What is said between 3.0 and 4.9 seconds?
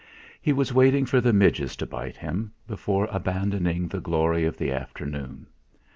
abandoning the glory of the